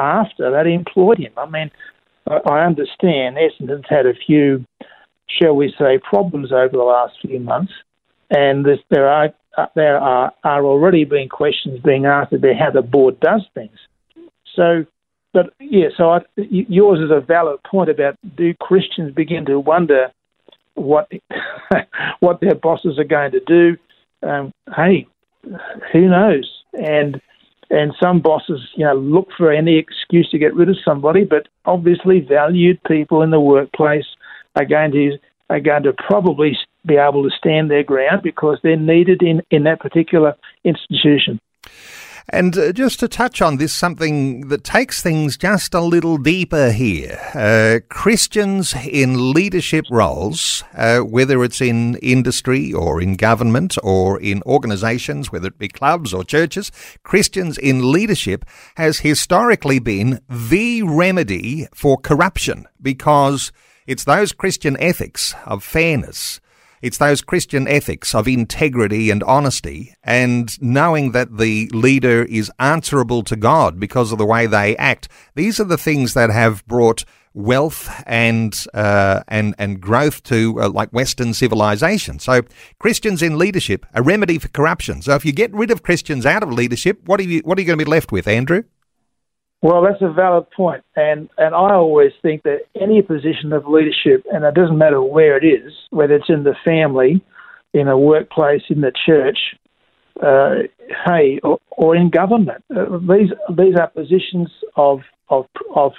after 0.02 0.50
they 0.50 0.74
employed 0.74 1.18
him. 1.18 1.32
I 1.36 1.48
mean, 1.48 1.70
I 2.26 2.66
understand 2.66 3.36
Essendon's 3.36 3.86
had 3.88 4.06
a 4.06 4.14
few, 4.26 4.64
shall 5.28 5.54
we 5.54 5.72
say, 5.78 5.98
problems 5.98 6.50
over 6.50 6.72
the 6.72 6.82
last 6.82 7.14
few 7.22 7.38
months, 7.38 7.72
and 8.30 8.64
this, 8.64 8.80
there 8.90 9.08
are 9.08 9.32
there 9.74 9.98
are, 9.98 10.32
are 10.44 10.64
already 10.64 11.04
being 11.04 11.28
questions 11.28 11.80
being 11.84 12.06
asked 12.06 12.32
about 12.32 12.56
how 12.56 12.70
the 12.70 12.82
board 12.82 13.18
does 13.20 13.44
things. 13.54 13.78
So, 14.54 14.84
but 15.32 15.52
yeah, 15.60 15.88
so 15.96 16.10
I, 16.10 16.20
yours 16.36 17.00
is 17.00 17.10
a 17.10 17.20
valid 17.20 17.62
point 17.64 17.90
about 17.90 18.16
do 18.36 18.54
Christians 18.54 19.14
begin 19.14 19.44
to 19.46 19.60
wonder 19.60 20.10
what 20.74 21.10
what 22.20 22.40
their 22.40 22.54
bosses 22.54 22.98
are 22.98 23.04
going 23.04 23.32
to 23.32 23.40
do? 23.40 23.76
Um, 24.22 24.52
hey, 24.76 25.06
who 25.92 26.08
knows? 26.08 26.50
And 26.72 27.20
and 27.70 27.94
some 28.02 28.20
bosses, 28.20 28.60
you 28.76 28.84
know, 28.84 28.94
look 28.94 29.28
for 29.36 29.52
any 29.52 29.76
excuse 29.76 30.28
to 30.30 30.38
get 30.38 30.54
rid 30.54 30.70
of 30.70 30.76
somebody, 30.84 31.24
but 31.24 31.48
obviously 31.66 32.20
valued 32.20 32.82
people 32.84 33.22
in 33.22 33.30
the 33.30 33.40
workplace 33.40 34.06
are 34.56 34.64
going 34.64 34.92
to 34.92 35.18
are 35.50 35.60
going 35.60 35.82
to 35.82 35.92
probably 35.92 36.56
be 36.88 36.96
able 36.96 37.22
to 37.22 37.36
stand 37.36 37.70
their 37.70 37.84
ground 37.84 38.22
because 38.22 38.58
they're 38.62 38.76
needed 38.76 39.22
in, 39.22 39.42
in 39.50 39.64
that 39.64 39.80
particular 39.80 40.34
institution. 40.64 41.40
And 42.30 42.58
uh, 42.58 42.72
just 42.72 43.00
to 43.00 43.08
touch 43.08 43.40
on 43.40 43.56
this, 43.56 43.72
something 43.72 44.48
that 44.48 44.62
takes 44.62 45.02
things 45.02 45.38
just 45.38 45.72
a 45.72 45.80
little 45.80 46.18
deeper 46.18 46.70
here. 46.70 47.18
Uh, 47.34 47.80
Christians 47.88 48.74
in 48.86 49.32
leadership 49.32 49.86
roles, 49.90 50.62
uh, 50.74 50.98
whether 50.98 51.42
it's 51.42 51.62
in 51.62 51.96
industry 51.96 52.70
or 52.70 53.00
in 53.00 53.16
government 53.16 53.78
or 53.82 54.20
in 54.20 54.42
organisations, 54.44 55.32
whether 55.32 55.48
it 55.48 55.58
be 55.58 55.68
clubs 55.68 56.12
or 56.12 56.22
churches, 56.22 56.70
Christians 57.02 57.56
in 57.56 57.90
leadership 57.90 58.44
has 58.76 58.98
historically 58.98 59.78
been 59.78 60.20
the 60.28 60.82
remedy 60.82 61.66
for 61.72 61.96
corruption 61.96 62.66
because 62.82 63.52
it's 63.86 64.04
those 64.04 64.32
Christian 64.32 64.76
ethics 64.78 65.34
of 65.46 65.64
fairness. 65.64 66.40
It's 66.82 66.98
those 66.98 67.20
Christian 67.20 67.66
ethics 67.66 68.14
of 68.14 68.28
integrity 68.28 69.10
and 69.10 69.22
honesty 69.24 69.94
and 70.02 70.60
knowing 70.62 71.12
that 71.12 71.38
the 71.38 71.68
leader 71.72 72.24
is 72.24 72.50
answerable 72.58 73.22
to 73.24 73.36
God 73.36 73.80
because 73.80 74.12
of 74.12 74.18
the 74.18 74.26
way 74.26 74.46
they 74.46 74.76
act. 74.76 75.08
These 75.34 75.58
are 75.60 75.64
the 75.64 75.78
things 75.78 76.14
that 76.14 76.30
have 76.30 76.64
brought 76.66 77.04
wealth 77.34 77.88
and 78.06 78.64
uh, 78.74 79.22
and 79.28 79.54
and 79.58 79.80
growth 79.80 80.22
to 80.24 80.60
uh, 80.60 80.68
like 80.68 80.90
Western 80.90 81.34
civilization. 81.34 82.18
So 82.18 82.42
Christians 82.78 83.22
in 83.22 83.38
leadership, 83.38 83.86
a 83.94 84.02
remedy 84.02 84.38
for 84.38 84.48
corruption. 84.48 85.02
So 85.02 85.14
if 85.14 85.24
you 85.24 85.32
get 85.32 85.52
rid 85.54 85.70
of 85.70 85.82
Christians 85.82 86.26
out 86.26 86.42
of 86.42 86.52
leadership, 86.52 87.00
what 87.06 87.20
are 87.20 87.24
you 87.24 87.40
what 87.40 87.58
are 87.58 87.60
you 87.60 87.66
going 87.66 87.78
to 87.78 87.84
be 87.84 87.90
left 87.90 88.12
with, 88.12 88.26
Andrew? 88.26 88.64
Well, 89.60 89.82
that's 89.82 90.02
a 90.02 90.12
valid 90.12 90.48
point, 90.52 90.84
and 90.94 91.28
and 91.36 91.52
I 91.52 91.74
always 91.74 92.12
think 92.22 92.44
that 92.44 92.60
any 92.80 93.02
position 93.02 93.52
of 93.52 93.66
leadership, 93.66 94.24
and 94.32 94.44
it 94.44 94.54
doesn't 94.54 94.78
matter 94.78 95.02
where 95.02 95.36
it 95.36 95.44
is, 95.44 95.72
whether 95.90 96.14
it's 96.14 96.30
in 96.30 96.44
the 96.44 96.54
family, 96.64 97.20
in 97.74 97.88
a 97.88 97.98
workplace, 97.98 98.62
in 98.68 98.82
the 98.82 98.92
church, 99.04 99.38
uh, 100.22 100.62
hey, 101.06 101.40
or, 101.42 101.58
or, 101.70 101.96
in 101.96 102.08
government, 102.08 102.62
uh, 102.74 102.98
these 102.98 103.30
these 103.56 103.74
are 103.76 103.88
positions 103.88 104.48
of 104.76 105.00
of 105.28 105.46
of 105.74 105.92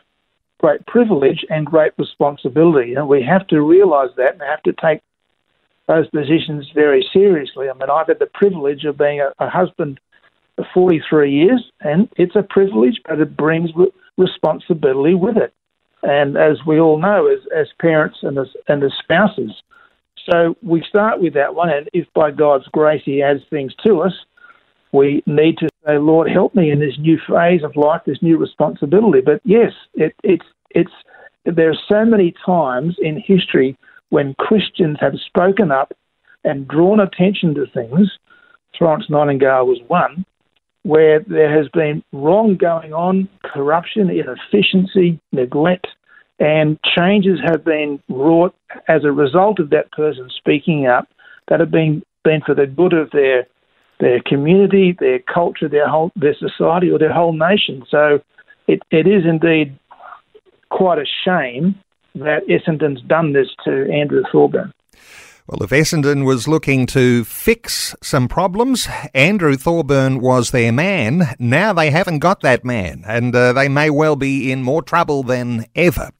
great 0.60 0.86
privilege 0.86 1.46
and 1.50 1.66
great 1.66 1.92
responsibility, 1.98 2.94
and 2.94 3.10
we 3.10 3.22
have 3.22 3.46
to 3.48 3.62
realise 3.62 4.12
that 4.16 4.34
and 4.34 4.42
have 4.42 4.64
to 4.64 4.74
take 4.74 5.02
those 5.88 6.08
positions 6.12 6.70
very 6.74 7.06
seriously. 7.12 7.70
I 7.70 7.74
mean, 7.74 7.90
I've 7.90 8.08
had 8.08 8.20
the 8.20 8.30
privilege 8.34 8.86
of 8.86 8.98
being 8.98 9.20
a, 9.20 9.34
a 9.44 9.50
husband 9.50 10.00
43 10.74 11.32
years, 11.32 11.72
and 11.82 12.10
it's 12.18 12.36
a 12.36 12.44
privilege, 12.44 13.00
but 13.08 13.20
it 13.20 13.36
brings 13.38 13.72
responsibility 14.18 15.16
with 15.16 15.38
it. 15.38 15.54
And 16.02 16.38
as 16.38 16.58
we 16.66 16.80
all 16.80 17.00
know, 17.00 17.28
as, 17.28 17.40
as 17.56 17.68
parents 17.80 18.20
and 18.22 18.38
as, 18.38 18.48
and 18.68 18.84
as 18.84 18.92
spouses, 19.02 19.52
so 20.30 20.56
we 20.62 20.84
start 20.88 21.22
with 21.22 21.34
that 21.34 21.56
one, 21.56 21.70
and 21.70 21.90
if 21.94 22.08
by 22.14 22.32
God's 22.32 22.68
grace 22.68 23.02
He 23.04 23.24
adds 23.24 23.42
things 23.50 23.74
to 23.86 24.02
us, 24.02 24.14
we 24.92 25.24
need 25.26 25.58
to 25.60 25.70
say, 25.86 25.98
Lord, 25.98 26.30
help 26.30 26.56
me 26.56 26.72
in 26.72 26.80
this 26.80 26.98
new 27.00 27.18
phase 27.28 27.64
of 27.64 27.76
life, 27.76 28.02
this 28.06 28.22
new 28.22 28.38
responsibility. 28.38 29.22
But 29.22 29.42
yes, 29.44 29.72
it, 29.94 30.16
it's 30.24 30.46
it's 30.72 30.92
there 31.46 31.70
are 31.70 31.78
so 31.88 32.06
many 32.06 32.34
times 32.46 32.96
in 33.00 33.22
history 33.26 33.78
when 34.10 34.36
Christians 34.36 34.98
have 35.00 35.14
spoken 35.26 35.72
up 35.72 35.94
and 36.44 36.68
drawn 36.68 37.00
attention 37.00 37.54
to 37.56 37.66
things. 37.68 38.10
Florence 38.78 39.10
Nightingale 39.10 39.66
was 39.66 39.80
one, 39.88 40.26
where 40.84 41.20
there 41.20 41.56
has 41.56 41.68
been 41.70 42.04
wrong 42.12 42.56
going 42.56 42.94
on, 42.94 43.28
corruption, 43.44 44.10
inefficiency, 44.10 45.20
neglect, 45.32 45.88
and 46.40 46.80
changes 46.98 47.40
have 47.46 47.64
been 47.66 48.02
wrought 48.08 48.56
as 48.88 49.04
a 49.04 49.12
result 49.12 49.60
of 49.60 49.72
that 49.72 49.92
person 49.92 50.30
speaking 50.38 50.88
up 50.88 51.08
that 51.50 51.60
have 51.60 51.72
been, 51.72 52.02
been 52.24 52.42
for 52.46 52.56
the 52.56 52.68
good 52.68 52.94
of 52.94 53.12
their 53.12 53.46
their 54.00 54.22
community, 54.26 54.96
their 54.98 55.20
culture, 55.20 55.68
their 55.68 55.88
whole 55.88 56.12
their 56.16 56.36
society, 56.36 56.90
or 56.90 56.98
their 56.98 57.12
whole 57.12 57.34
nation. 57.34 57.84
So 57.90 58.22
it, 58.68 58.82
it 58.92 59.08
is 59.08 59.26
indeed 59.26 59.78
quite 60.70 61.00
a 61.00 61.06
shame 61.26 61.76
that 62.16 62.48
Essendon's 62.48 63.02
done 63.02 63.34
this 63.34 63.48
to 63.66 63.92
Andrew 63.92 64.24
Thorburn. 64.32 64.74
Well, 65.50 65.64
if 65.64 65.72
Essendon 65.72 66.26
was 66.26 66.48
looking 66.48 66.86
to 66.88 67.24
fix 67.24 67.96
some 68.04 68.28
problems, 68.28 68.88
Andrew 69.16 69.56
Thorburn 69.56 70.20
was 70.22 70.52
their 70.52 70.72
man. 70.72 71.34
Now 71.40 71.74
they 71.74 71.90
haven't 71.90 72.20
got 72.20 72.42
that 72.42 72.64
man, 72.64 73.04
and 73.08 73.36
uh, 73.36 73.54
they 73.54 73.68
may 73.68 73.90
well 73.90 74.16
be 74.16 74.52
in 74.52 74.62
more 74.62 74.84
trouble 74.84 75.24
than 75.24 75.66
ever. 75.74 76.12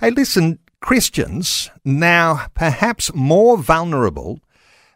Hey, 0.00 0.08
listen, 0.08 0.58
Christians, 0.80 1.68
now 1.84 2.46
perhaps 2.54 3.12
more 3.14 3.58
vulnerable 3.58 4.40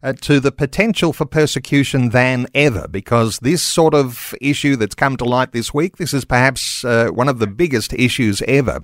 uh, 0.02 0.14
to 0.22 0.40
the 0.40 0.52
potential 0.52 1.12
for 1.12 1.26
persecution 1.26 2.10
than 2.10 2.46
ever 2.54 2.88
because 2.88 3.38
this 3.40 3.62
sort 3.62 3.92
of 3.92 4.34
issue 4.40 4.76
that's 4.76 4.94
come 4.94 5.18
to 5.18 5.24
light 5.24 5.52
this 5.52 5.74
week, 5.74 5.96
this 5.98 6.14
is 6.14 6.24
perhaps 6.24 6.84
uh, 6.84 7.08
one 7.08 7.28
of 7.28 7.40
the 7.40 7.46
biggest 7.46 7.92
issues 7.92 8.40
ever. 8.48 8.80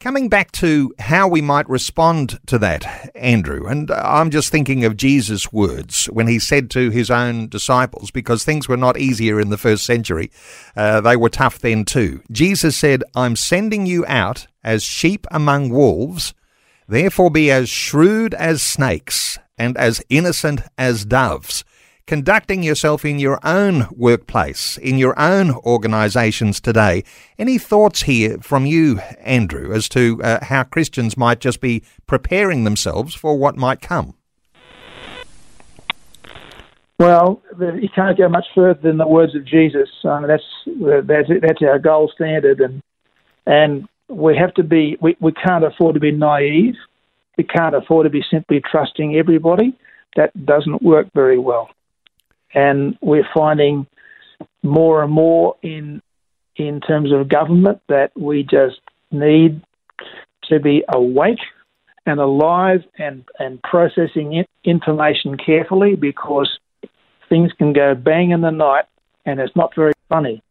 Coming 0.00 0.28
back 0.28 0.52
to 0.52 0.92
how 0.98 1.28
we 1.28 1.40
might 1.40 1.68
respond 1.68 2.38
to 2.46 2.58
that, 2.58 3.10
Andrew, 3.14 3.66
and 3.66 3.90
I'm 3.90 4.30
just 4.30 4.50
thinking 4.50 4.84
of 4.84 4.98
Jesus' 4.98 5.50
words 5.50 6.06
when 6.06 6.26
he 6.26 6.38
said 6.38 6.70
to 6.72 6.90
his 6.90 7.10
own 7.10 7.48
disciples, 7.48 8.10
because 8.10 8.44
things 8.44 8.68
were 8.68 8.76
not 8.76 8.98
easier 8.98 9.40
in 9.40 9.48
the 9.48 9.56
first 9.56 9.86
century, 9.86 10.30
uh, 10.76 11.00
they 11.00 11.16
were 11.16 11.30
tough 11.30 11.58
then 11.58 11.86
too. 11.86 12.22
Jesus 12.30 12.76
said, 12.76 13.02
I'm 13.14 13.34
sending 13.34 13.86
you 13.86 14.04
out 14.06 14.46
as 14.62 14.82
sheep 14.82 15.26
among 15.30 15.70
wolves, 15.70 16.34
therefore 16.86 17.30
be 17.30 17.50
as 17.50 17.70
shrewd 17.70 18.34
as 18.34 18.62
snakes 18.62 19.38
and 19.56 19.74
as 19.78 20.02
innocent 20.10 20.60
as 20.76 21.06
doves 21.06 21.64
conducting 22.06 22.62
yourself 22.62 23.04
in 23.04 23.18
your 23.18 23.38
own 23.42 23.86
workplace, 23.96 24.76
in 24.78 24.98
your 24.98 25.18
own 25.18 25.50
organisations 25.50 26.60
today. 26.60 27.02
Any 27.38 27.58
thoughts 27.58 28.02
here 28.02 28.38
from 28.38 28.66
you, 28.66 28.98
Andrew, 29.20 29.72
as 29.72 29.88
to 29.90 30.20
uh, 30.22 30.44
how 30.44 30.64
Christians 30.64 31.16
might 31.16 31.40
just 31.40 31.60
be 31.60 31.82
preparing 32.06 32.64
themselves 32.64 33.14
for 33.14 33.38
what 33.38 33.56
might 33.56 33.80
come? 33.80 34.14
Well, 36.98 37.42
you 37.58 37.88
can't 37.94 38.16
go 38.16 38.28
much 38.28 38.46
further 38.54 38.78
than 38.80 38.98
the 38.98 39.06
words 39.06 39.34
of 39.34 39.44
Jesus. 39.44 39.88
Um, 40.04 40.26
that's 40.28 40.44
that's 41.06 41.28
that's 41.42 41.62
our 41.62 41.78
gold 41.80 42.12
standard, 42.14 42.60
and 42.60 42.80
and 43.46 43.88
we 44.08 44.36
have 44.36 44.54
to 44.54 44.62
be. 44.62 44.96
We, 45.00 45.16
we 45.18 45.32
can't 45.32 45.64
afford 45.64 45.94
to 45.94 46.00
be 46.00 46.12
naive. 46.12 46.76
We 47.36 47.42
can't 47.42 47.74
afford 47.74 48.04
to 48.04 48.10
be 48.10 48.24
simply 48.30 48.62
trusting 48.70 49.16
everybody. 49.16 49.76
That 50.14 50.46
doesn't 50.46 50.82
work 50.82 51.08
very 51.14 51.36
well 51.36 51.68
and 52.54 52.96
we're 53.00 53.28
finding 53.34 53.86
more 54.62 55.02
and 55.02 55.12
more 55.12 55.56
in 55.62 56.00
in 56.56 56.80
terms 56.80 57.12
of 57.12 57.28
government 57.28 57.80
that 57.88 58.12
we 58.16 58.42
just 58.42 58.80
need 59.10 59.60
to 60.44 60.60
be 60.60 60.84
awake 60.88 61.40
and 62.06 62.20
alive 62.20 62.80
and, 62.98 63.24
and 63.38 63.62
processing 63.62 64.44
information 64.64 65.36
carefully 65.36 65.96
because 65.96 66.58
things 67.28 67.50
can 67.58 67.72
go 67.72 67.94
bang 67.94 68.30
in 68.30 68.40
the 68.40 68.50
night 68.50 68.84
and 69.26 69.40
it's 69.40 69.56
not 69.56 69.74
very 69.74 69.92
funny. 70.08 70.42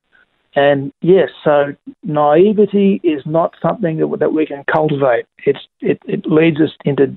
And 0.55 0.91
yes, 1.01 1.29
so 1.43 1.75
naivety 2.03 2.99
is 3.03 3.23
not 3.25 3.55
something 3.61 3.97
that, 3.97 4.19
that 4.19 4.33
we 4.33 4.45
can 4.45 4.63
cultivate. 4.71 5.25
It's, 5.45 5.59
it, 5.79 5.99
it 6.05 6.25
leads 6.25 6.59
us 6.61 6.71
into 6.85 7.15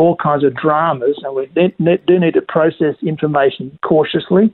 all 0.00 0.16
kinds 0.16 0.44
of 0.44 0.54
dramas, 0.54 1.18
and 1.22 1.34
we 1.34 1.46
do 1.54 2.18
need 2.18 2.34
to 2.34 2.42
process 2.42 2.94
information 3.02 3.78
cautiously. 3.82 4.52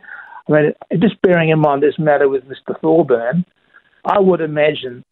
I 0.48 0.52
mean, 0.52 0.72
just 1.00 1.20
bearing 1.22 1.50
in 1.50 1.58
mind 1.58 1.82
this 1.82 1.98
matter 1.98 2.28
with 2.28 2.44
Mr. 2.44 2.78
Thorburn, 2.80 3.44
I 4.04 4.18
would 4.20 4.40
imagine 4.40 5.04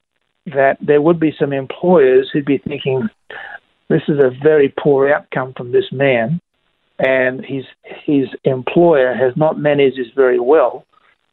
that 0.46 0.76
there 0.80 1.00
would 1.00 1.18
be 1.18 1.34
some 1.38 1.52
employers 1.52 2.30
who'd 2.32 2.44
be 2.44 2.58
thinking, 2.58 3.08
this 3.88 4.02
is 4.08 4.18
a 4.18 4.30
very 4.42 4.72
poor 4.78 5.08
outcome 5.08 5.54
from 5.56 5.72
this 5.72 5.90
man, 5.90 6.40
and 6.98 7.44
his 7.44 7.64
his 8.04 8.28
employer 8.44 9.14
has 9.14 9.36
not 9.36 9.58
managed 9.58 9.98
this 9.98 10.12
very 10.14 10.38
well. 10.38 10.84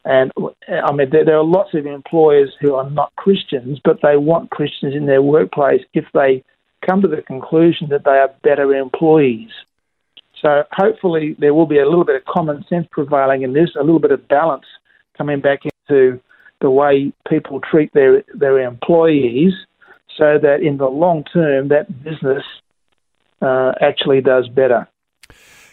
And 0.04 0.32
I 0.68 0.92
mean, 0.92 1.10
there, 1.12 1.26
there 1.26 1.38
are 1.38 1.44
lots 1.44 1.74
of 1.76 1.86
employers 1.86 2.52
who 2.60 2.74
are 2.74 2.90
not 2.90 3.16
Christians, 3.16 3.80
but 3.84 4.00
they 4.02 4.18
want 4.18 4.50
Christians 4.50 4.96
in 4.96 5.06
their 5.06 5.22
workplace 5.22 5.82
if 5.94 6.06
they 6.14 6.44
come 6.86 7.02
to 7.02 7.08
the 7.08 7.22
conclusion 7.22 7.90
that 7.90 8.04
they 8.04 8.12
are 8.12 8.34
better 8.44 8.74
employees. 8.74 9.50
So 10.42 10.64
hopefully 10.72 11.36
there 11.38 11.54
will 11.54 11.68
be 11.68 11.80
a 11.80 11.86
little 11.86 12.06
bit 12.06 12.16
of 12.16 12.26
common 12.26 12.66
sense 12.68 12.88
prevailing 12.92 13.44
in 13.44 13.54
this, 13.54 13.70
a 13.80 13.84
little 13.84 14.00
bit 14.00 14.12
of 14.12 14.28
balance 14.28 14.66
coming 15.18 15.40
back 15.40 15.60
into 15.66 16.20
the 16.62 16.70
way 16.70 17.12
people 17.28 17.60
treat 17.60 17.94
their 17.94 18.24
their 18.34 18.60
employees, 18.60 19.54
so 20.18 20.38
that 20.42 20.62
in 20.62 20.78
the 20.78 20.88
long 20.88 21.24
term 21.24 21.70
that 21.70 22.04
business 22.04 22.44
uh, 23.42 23.74
actually 23.82 24.22
does 24.22 24.48
better. 24.48 24.88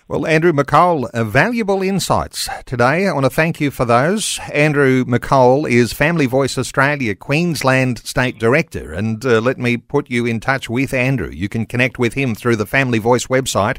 Well, 0.08 0.26
Andrew 0.26 0.52
McCole, 0.54 1.10
uh, 1.10 1.24
valuable 1.24 1.82
insights 1.82 2.48
today. 2.64 3.06
I 3.06 3.12
want 3.12 3.26
to 3.26 3.30
thank 3.30 3.60
you 3.60 3.70
for 3.70 3.84
those. 3.84 4.40
Andrew 4.54 5.04
McCole 5.04 5.68
is 5.68 5.92
Family 5.92 6.24
Voice 6.24 6.56
Australia 6.56 7.14
Queensland 7.14 7.98
State 7.98 8.38
Director, 8.38 8.94
and 8.94 9.22
uh, 9.26 9.42
let 9.42 9.58
me 9.58 9.76
put 9.76 10.08
you 10.08 10.24
in 10.24 10.40
touch 10.40 10.70
with 10.70 10.94
Andrew. 10.94 11.28
You 11.28 11.50
can 11.50 11.66
connect 11.66 11.98
with 11.98 12.14
him 12.14 12.34
through 12.34 12.56
the 12.56 12.64
Family 12.64 12.98
Voice 12.98 13.26
website, 13.26 13.76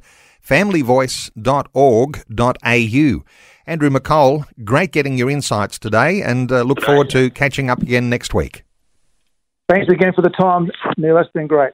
familyvoice.org.au. 0.48 3.24
Andrew 3.66 3.90
McCole, 3.90 4.46
great 4.64 4.92
getting 4.92 5.18
your 5.18 5.32
insights 5.32 5.80
today, 5.80 6.22
and 6.22 6.52
uh, 6.52 6.62
look 6.62 6.80
forward 6.82 7.10
to 7.10 7.32
catching 7.32 7.72
up 7.72 7.82
again 7.82 8.08
next 8.08 8.36
week. 8.36 8.62
Thanks 9.68 9.92
again 9.92 10.14
for 10.14 10.22
the 10.22 10.30
time, 10.30 10.70
Neil. 10.96 11.16
That's 11.16 11.32
been 11.32 11.48
great. 11.48 11.74